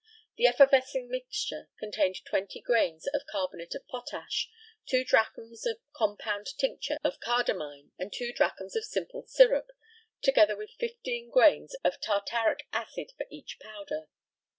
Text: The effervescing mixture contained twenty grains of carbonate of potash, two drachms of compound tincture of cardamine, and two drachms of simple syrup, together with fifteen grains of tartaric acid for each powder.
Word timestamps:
The 0.35 0.47
effervescing 0.47 1.09
mixture 1.09 1.69
contained 1.77 2.25
twenty 2.25 2.59
grains 2.59 3.05
of 3.13 3.21
carbonate 3.31 3.75
of 3.75 3.85
potash, 3.85 4.49
two 4.87 5.03
drachms 5.05 5.63
of 5.67 5.77
compound 5.95 6.47
tincture 6.57 6.97
of 7.03 7.19
cardamine, 7.19 7.91
and 7.99 8.11
two 8.11 8.33
drachms 8.33 8.75
of 8.75 8.83
simple 8.83 9.27
syrup, 9.27 9.69
together 10.23 10.55
with 10.57 10.71
fifteen 10.79 11.29
grains 11.29 11.75
of 11.83 12.01
tartaric 12.01 12.65
acid 12.73 13.11
for 13.15 13.27
each 13.29 13.59
powder. 13.59 14.07